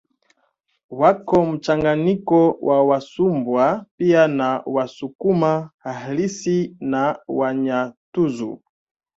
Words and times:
Wako 0.99 1.45
mchanganyiko 1.45 2.57
na 2.61 2.73
Wasumbwa 2.81 3.85
pia 3.97 4.27
na 4.27 4.63
Wasukuma 4.65 5.69
halisi 5.77 6.75
na 6.79 7.19
Wanyantuzu 7.27 8.61